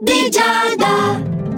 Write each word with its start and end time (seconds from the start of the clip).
di 0.00 0.30
Giada. 0.30 1.49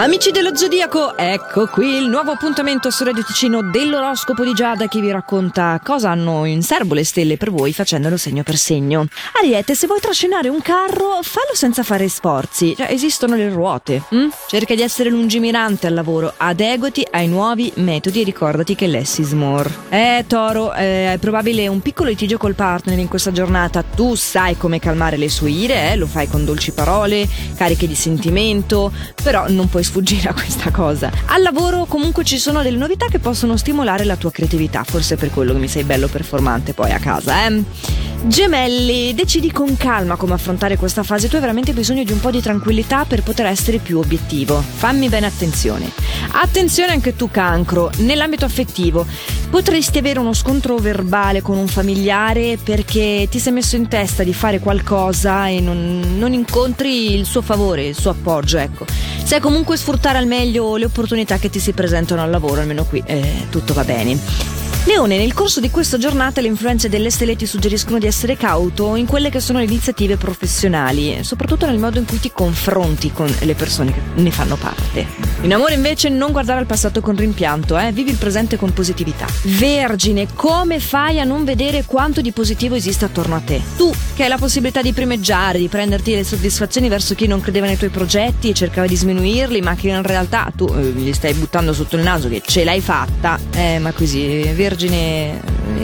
Amici 0.00 0.30
dello 0.30 0.54
Zodiaco, 0.54 1.16
ecco 1.18 1.66
qui 1.66 1.96
il 1.96 2.06
nuovo 2.06 2.30
appuntamento 2.30 2.88
su 2.88 3.02
Radio 3.02 3.24
Ticino 3.24 3.62
dell'oroscopo 3.62 4.44
di 4.44 4.52
Giada 4.52 4.86
che 4.86 5.00
vi 5.00 5.10
racconta 5.10 5.80
cosa 5.82 6.10
hanno 6.10 6.44
in 6.44 6.62
serbo 6.62 6.94
le 6.94 7.04
stelle 7.04 7.36
per 7.36 7.50
voi 7.50 7.72
facendolo 7.72 8.16
segno 8.16 8.44
per 8.44 8.56
segno. 8.58 9.08
Ariete, 9.40 9.74
se 9.74 9.88
vuoi 9.88 9.98
trascinare 9.98 10.48
un 10.48 10.62
carro, 10.62 11.18
fallo 11.22 11.52
senza 11.52 11.82
fare 11.82 12.08
sforzi, 12.08 12.76
cioè, 12.76 12.92
esistono 12.92 13.34
le 13.34 13.48
ruote. 13.48 14.04
Hm? 14.08 14.28
Cerca 14.46 14.76
di 14.76 14.82
essere 14.82 15.10
lungimirante 15.10 15.88
al 15.88 15.94
lavoro, 15.94 16.32
adeguati 16.36 17.04
ai 17.10 17.26
nuovi 17.26 17.72
metodi 17.74 18.20
e 18.20 18.24
ricordati 18.24 18.76
che 18.76 18.86
less 18.86 19.18
is 19.18 19.32
more. 19.32 19.68
Eh, 19.88 20.24
Toro, 20.28 20.74
eh, 20.74 21.14
è 21.14 21.18
probabile 21.18 21.66
un 21.66 21.80
piccolo 21.80 22.10
litigio 22.10 22.38
col 22.38 22.54
partner 22.54 22.96
in 23.00 23.08
questa 23.08 23.32
giornata, 23.32 23.82
tu 23.82 24.14
sai 24.14 24.56
come 24.56 24.78
calmare 24.78 25.16
le 25.16 25.28
sue 25.28 25.50
ire, 25.50 25.90
eh? 25.90 25.96
lo 25.96 26.06
fai 26.06 26.28
con 26.28 26.44
dolci 26.44 26.70
parole, 26.70 27.28
cariche 27.56 27.88
di 27.88 27.96
sentimento, 27.96 28.92
però 29.20 29.48
non 29.48 29.68
puoi 29.68 29.86
sfuggire 29.88 30.28
a 30.28 30.34
questa 30.34 30.70
cosa. 30.70 31.10
Al 31.26 31.40
lavoro 31.40 31.86
comunque 31.86 32.22
ci 32.22 32.38
sono 32.38 32.62
delle 32.62 32.76
novità 32.76 33.06
che 33.06 33.18
possono 33.18 33.56
stimolare 33.56 34.04
la 34.04 34.16
tua 34.16 34.30
creatività, 34.30 34.84
forse 34.84 35.16
per 35.16 35.30
quello 35.30 35.54
che 35.54 35.58
mi 35.58 35.68
sei 35.68 35.84
bello 35.84 36.08
performante 36.08 36.74
poi 36.74 36.92
a 36.92 36.98
casa, 36.98 37.46
eh? 37.46 37.62
Gemelli, 38.24 39.14
decidi 39.14 39.50
con 39.50 39.76
calma 39.76 40.16
come 40.16 40.34
affrontare 40.34 40.76
questa 40.76 41.02
fase, 41.02 41.28
tu 41.28 41.36
hai 41.36 41.40
veramente 41.40 41.72
bisogno 41.72 42.02
di 42.02 42.12
un 42.12 42.20
po' 42.20 42.30
di 42.30 42.42
tranquillità 42.42 43.04
per 43.06 43.22
poter 43.22 43.46
essere 43.46 43.78
più 43.78 43.98
obiettivo. 43.98 44.60
Fammi 44.60 45.08
bene 45.08 45.26
attenzione. 45.26 45.90
Attenzione 46.30 46.92
anche 46.92 47.16
tu 47.16 47.30
cancro, 47.30 47.90
nell'ambito 47.98 48.44
affettivo. 48.44 49.06
Potresti 49.50 49.98
avere 49.98 50.18
uno 50.18 50.34
scontro 50.34 50.76
verbale 50.76 51.40
con 51.40 51.56
un 51.56 51.68
familiare 51.68 52.58
perché 52.62 53.26
ti 53.30 53.38
sei 53.38 53.52
messo 53.52 53.76
in 53.76 53.88
testa 53.88 54.22
di 54.22 54.34
fare 54.34 54.58
qualcosa 54.58 55.48
e 55.48 55.60
non, 55.60 56.16
non 56.18 56.32
incontri 56.32 57.14
il 57.14 57.24
suo 57.24 57.42
favore, 57.42 57.86
il 57.86 57.98
suo 57.98 58.10
appoggio, 58.10 58.58
ecco. 58.58 58.84
Sai 59.22 59.40
comunque 59.40 59.76
sfruttare 59.76 60.18
al 60.18 60.26
meglio 60.26 60.76
le 60.76 60.86
opportunità 60.86 61.38
che 61.38 61.50
ti 61.50 61.58
si 61.58 61.72
presentano 61.72 62.22
al 62.22 62.30
lavoro, 62.30 62.60
almeno 62.60 62.84
qui 62.84 63.02
eh, 63.06 63.46
tutto 63.50 63.72
va 63.72 63.84
bene. 63.84 64.57
Leone, 64.88 65.18
nel 65.18 65.34
corso 65.34 65.60
di 65.60 65.70
questa 65.70 65.98
giornata 65.98 66.40
le 66.40 66.46
influenze 66.46 66.88
delle 66.88 67.10
stelle 67.10 67.36
ti 67.36 67.44
suggeriscono 67.44 67.98
di 67.98 68.06
essere 68.06 68.38
cauto 68.38 68.96
in 68.96 69.04
quelle 69.04 69.28
che 69.28 69.38
sono 69.38 69.58
le 69.58 69.66
iniziative 69.66 70.16
professionali, 70.16 71.22
soprattutto 71.24 71.66
nel 71.66 71.76
modo 71.76 71.98
in 71.98 72.06
cui 72.06 72.18
ti 72.18 72.32
confronti 72.32 73.12
con 73.12 73.30
le 73.40 73.54
persone 73.54 73.92
che 73.92 74.00
ne 74.14 74.30
fanno 74.30 74.56
parte. 74.56 75.06
In 75.42 75.52
amore 75.52 75.74
invece 75.74 76.08
non 76.08 76.32
guardare 76.32 76.60
al 76.60 76.64
passato 76.64 77.02
con 77.02 77.16
rimpianto, 77.16 77.76
eh? 77.76 77.92
vivi 77.92 78.12
il 78.12 78.16
presente 78.16 78.56
con 78.56 78.72
positività. 78.72 79.26
Vergine, 79.42 80.26
come 80.34 80.80
fai 80.80 81.20
a 81.20 81.24
non 81.24 81.44
vedere 81.44 81.84
quanto 81.84 82.22
di 82.22 82.32
positivo 82.32 82.74
esiste 82.74 83.04
attorno 83.04 83.34
a 83.34 83.42
te? 83.44 83.60
Tu, 83.76 83.92
che 84.16 84.22
hai 84.22 84.30
la 84.30 84.38
possibilità 84.38 84.80
di 84.80 84.94
primeggiare, 84.94 85.58
di 85.58 85.68
prenderti 85.68 86.14
le 86.14 86.24
soddisfazioni 86.24 86.88
verso 86.88 87.14
chi 87.14 87.26
non 87.26 87.42
credeva 87.42 87.66
nei 87.66 87.76
tuoi 87.76 87.90
progetti 87.90 88.48
e 88.48 88.54
cercava 88.54 88.86
di 88.86 88.96
sminuirli, 88.96 89.60
ma 89.60 89.74
che 89.74 89.88
in 89.88 90.02
realtà 90.02 90.50
tu 90.56 90.64
eh, 90.64 90.80
gli 90.80 91.12
stai 91.12 91.34
buttando 91.34 91.74
sotto 91.74 91.96
il 91.96 92.02
naso 92.02 92.30
che 92.30 92.40
ce 92.42 92.64
l'hai 92.64 92.80
fatta, 92.80 93.38
eh, 93.52 93.78
ma 93.80 93.92
così, 93.92 94.50
Vergine 94.54 94.76
vergine. 94.78 95.40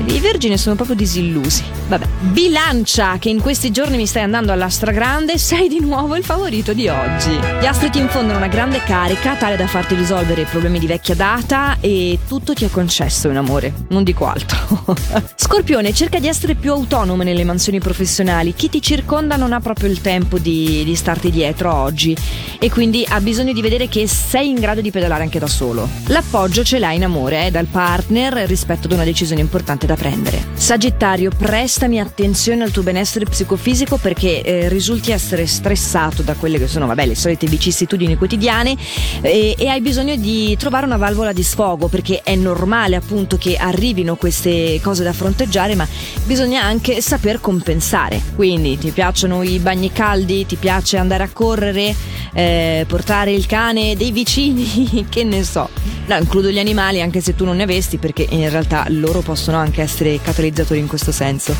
I 0.07 0.21
vergini 0.21 0.57
sono 0.57 0.77
proprio 0.77 0.95
disillusi. 0.95 1.65
Vabbè. 1.89 2.07
Bilancia, 2.21 3.19
che 3.19 3.29
in 3.29 3.41
questi 3.41 3.71
giorni 3.71 3.97
mi 3.97 4.07
stai 4.07 4.23
andando 4.23 4.53
alla 4.53 4.69
stragrande, 4.69 5.37
sei 5.37 5.69
di 5.69 5.81
nuovo 5.81 6.17
il 6.17 6.25
favorito 6.25 6.73
di 6.73 6.89
oggi. 6.89 7.31
Gli 7.61 7.67
astri 7.67 7.91
ti 7.91 7.99
infondono 7.99 8.39
una 8.39 8.49
grande 8.49 8.83
carica, 8.83 9.35
tale 9.35 9.57
da 9.57 9.67
farti 9.67 9.95
risolvere 9.95 10.43
i 10.43 10.47
problemi 10.47 10.79
di 10.79 10.87
vecchia 10.87 11.15
data 11.15 11.77
e 11.81 12.21
tutto 12.27 12.55
ti 12.55 12.65
è 12.65 12.71
concesso 12.71 13.29
in 13.29 13.37
amore. 13.37 13.73
Non 13.89 14.05
dico 14.05 14.27
altro. 14.27 14.97
Scorpione, 15.35 15.93
cerca 15.93 16.19
di 16.19 16.29
essere 16.29 16.55
più 16.55 16.73
autonomo 16.73 17.23
nelle 17.23 17.45
mansioni 17.45 17.81
professionali. 17.81 18.55
Chi 18.55 18.71
ti 18.71 18.81
circonda 18.81 19.37
non 19.37 19.53
ha 19.53 19.61
proprio 19.61 19.91
il 19.91 20.01
tempo 20.01 20.39
di, 20.39 20.83
di 20.85 20.95
starti 20.95 21.31
dietro 21.31 21.75
oggi 21.75 22.17
e 22.59 22.71
quindi 22.71 23.05
ha 23.07 23.21
bisogno 23.21 23.53
di 23.53 23.61
vedere 23.61 23.89
che 23.89 24.07
sei 24.07 24.49
in 24.49 24.57
grado 24.57 24.81
di 24.81 24.91
pedalare 24.91 25.23
anche 25.23 25.39
da 25.39 25.47
solo. 25.47 25.89
L'appoggio 26.07 26.65
ce 26.65 26.79
l'hai 26.79 26.97
in 26.97 27.05
amore, 27.05 27.47
eh, 27.47 27.51
dal 27.51 27.67
partner 27.67 28.47
rispetto 28.47 28.84
ad 28.87 28.93
una 28.93 29.05
decisione 29.05 29.41
importante 29.41 29.87
da 29.87 29.97
prendere. 29.97 30.45
Sagittario, 30.55 31.31
prestami 31.37 32.01
attenzione 32.01 32.65
al 32.65 32.71
tuo 32.71 32.83
benessere 32.83 33.25
psicofisico 33.25 33.97
perché 33.97 34.43
eh, 34.43 34.69
risulti 34.69 35.11
essere 35.11 35.47
stressato 35.47 36.23
da 36.23 36.35
quelle 36.35 36.59
che 36.59 36.67
sono, 36.67 36.87
vabbè, 36.87 37.07
le 37.07 37.15
solite 37.15 37.47
vicissitudini 37.47 38.17
quotidiane 38.17 38.77
e, 39.21 39.55
e 39.57 39.69
hai 39.69 39.81
bisogno 39.81 40.17
di 40.17 40.57
trovare 40.57 40.87
una 40.87 40.97
valvola 40.97 41.33
di 41.33 41.43
sfogo 41.43 41.89
perché 41.89 42.21
è 42.23 42.35
normale 42.35 42.97
appunto 42.97 43.37
che 43.37 43.57
arrivino 43.57 44.17
queste 44.17 44.81
cose 44.83 45.05
da 45.05 45.13
fronteggiare, 45.13 45.75
ma 45.75 45.87
bisogna 46.25 46.63
anche 46.63 47.01
saper 47.01 47.41
compensare. 47.41 48.21
Quindi 48.35 48.79
ti 48.79 48.91
piacciono 48.91 49.43
i 49.43 49.59
bagni 49.59 49.93
caldi, 49.93 50.47
ti 50.47 50.57
piace 50.57 50.97
andare 50.97 51.23
a 51.23 51.29
correre, 51.33 51.95
eh, 52.33 52.85
portare 52.87 53.33
il 53.33 53.47
cane 53.47 53.97
dei 53.97 54.11
vicini, 54.11 55.07
che 55.09 55.25
ne 55.25 55.45
so. 55.45 55.69
No, 56.07 56.17
includo 56.17 56.51
gli 56.51 56.59
animali 56.59 57.01
anche 57.01 57.21
se 57.21 57.35
tu 57.35 57.45
non 57.47 57.57
ne 57.57 57.63
avesti 57.63 57.97
perché 57.97 58.27
in 58.29 58.51
realtà 58.51 58.74
loro 58.89 59.21
possono 59.21 59.57
anche 59.57 59.83
essere 59.83 60.21
catalizzatori 60.21 60.81
in 60.81 60.87
questo 60.87 61.13
senso. 61.13 61.55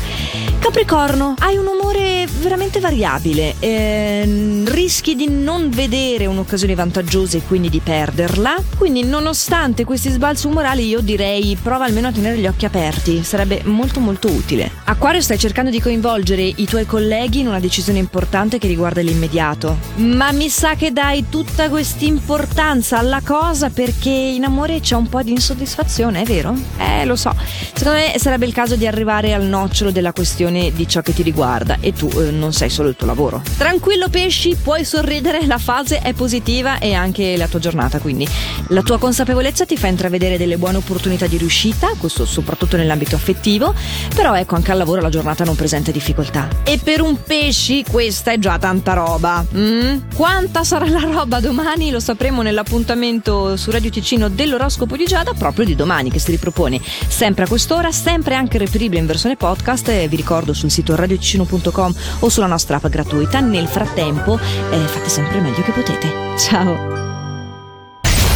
Capricorno, 0.59 1.35
hai 1.39 1.57
un 1.57 1.67
umore 1.67 2.27
veramente 2.41 2.79
variabile, 2.79 3.55
eh, 3.59 4.63
rischi 4.65 5.15
di 5.15 5.29
non 5.29 5.69
vedere 5.69 6.25
un'occasione 6.25 6.75
vantaggiosa 6.75 7.37
e 7.37 7.41
quindi 7.47 7.69
di 7.69 7.79
perderla, 7.79 8.55
quindi 8.77 9.03
nonostante 9.03 9.83
questi 9.83 10.09
sbalzi 10.09 10.47
umorali 10.47 10.87
io 10.87 11.01
direi 11.01 11.57
prova 11.61 11.85
almeno 11.85 12.07
a 12.07 12.11
tenere 12.11 12.37
gli 12.37 12.47
occhi 12.47 12.65
aperti, 12.65 13.23
sarebbe 13.23 13.61
molto 13.65 13.99
molto 13.99 14.27
utile. 14.27 14.69
Acquario 14.85 15.21
stai 15.21 15.37
cercando 15.37 15.69
di 15.69 15.79
coinvolgere 15.79 16.41
i 16.43 16.65
tuoi 16.65 16.85
colleghi 16.85 17.39
in 17.39 17.47
una 17.47 17.59
decisione 17.59 17.99
importante 17.99 18.57
che 18.57 18.67
riguarda 18.67 19.01
l'immediato, 19.01 19.77
ma 19.97 20.31
mi 20.31 20.49
sa 20.49 20.75
che 20.75 20.91
dai 20.91 21.25
tutta 21.29 21.69
questa 21.69 22.05
importanza 22.05 22.97
alla 22.97 23.21
cosa 23.23 23.69
perché 23.69 24.09
in 24.09 24.43
amore 24.43 24.79
c'è 24.79 24.95
un 24.95 25.07
po' 25.09 25.21
di 25.21 25.31
insoddisfazione, 25.31 26.21
è 26.21 26.25
vero? 26.25 26.55
Eh, 26.77 26.94
lo 27.03 27.17
so. 27.17 27.35
Secondo 27.73 27.99
me 27.99 28.13
sarebbe 28.17 28.45
il 28.45 28.53
caso 28.53 28.75
di 28.77 28.87
arrivare 28.87 29.33
al 29.33 29.43
nocciolo 29.43 29.91
della 29.91 30.13
questione 30.13 30.71
di 30.71 30.87
ciò 30.87 31.01
che 31.01 31.13
ti 31.13 31.23
riguarda 31.23 31.77
e 31.81 31.91
tu 31.91 32.09
eh, 32.15 32.31
non 32.31 32.53
sei 32.53 32.69
solo 32.69 32.89
il 32.89 32.95
tuo 32.95 33.07
lavoro. 33.07 33.41
Tranquillo 33.57 34.07
pesci, 34.07 34.55
puoi 34.55 34.85
sorridere, 34.85 35.45
la 35.45 35.57
fase 35.57 35.99
è 35.99 36.13
positiva 36.13 36.79
e 36.79 36.93
anche 36.93 37.35
la 37.35 37.47
tua 37.47 37.59
giornata, 37.59 37.99
quindi 37.99 38.27
la 38.69 38.81
tua 38.81 38.97
consapevolezza 38.97 39.65
ti 39.65 39.75
fa 39.77 39.87
intravedere 39.87 40.37
delle 40.37 40.57
buone 40.57 40.77
opportunità 40.77 41.27
di 41.27 41.37
riuscita, 41.37 41.91
questo 41.97 42.25
soprattutto 42.25 42.77
nell'ambito 42.77 43.15
affettivo, 43.15 43.73
però 44.15 44.35
ecco 44.35 44.55
anche 44.55 44.71
al 44.71 44.77
lavoro 44.77 45.01
la 45.01 45.09
giornata 45.09 45.43
non 45.43 45.55
presenta 45.55 45.91
difficoltà. 45.91 46.47
E 46.63 46.79
per 46.81 47.01
un 47.01 47.21
pesci 47.23 47.83
questa 47.89 48.31
è 48.31 48.39
già 48.39 48.57
tanta 48.57 48.93
roba. 48.93 49.45
Mm? 49.55 49.97
Quanta 50.15 50.63
sarà 50.63 50.87
la 50.87 51.01
roba 51.01 51.39
domani 51.39 51.91
lo 51.91 51.99
sapremo 51.99 52.41
nell'appuntamento 52.41 53.57
su 53.57 53.71
Radio 53.71 53.89
Ticino 53.89 54.29
dell'oroscopo 54.29 54.95
di 54.95 55.05
Giada 55.05 55.33
proprio 55.33 55.65
di 55.65 55.75
domani 55.75 56.11
che 56.11 56.19
si 56.19 56.31
ripropone 56.31 56.79
sempre 57.07 57.43
a 57.45 57.47
quest'ora, 57.47 57.91
sempre 57.91 58.35
anche 58.35 58.57
reperibile 58.57 58.99
in 58.99 59.05
versione 59.05 59.35
podcast, 59.35 59.87
eh, 59.89 60.07
vi 60.07 60.15
ricordo 60.15 60.53
sul 60.53 60.71
sito 60.71 60.95
radioticino.com 60.95 61.95
o 62.19 62.29
sulla 62.29 62.47
nostra 62.47 62.77
app 62.77 62.87
gratuita. 62.87 63.39
Nel 63.39 63.67
frattempo 63.67 64.37
eh, 64.37 64.77
fate 64.77 65.09
sempre 65.09 65.39
meglio 65.39 65.61
che 65.61 65.71
potete. 65.71 66.11
Ciao! 66.37 67.14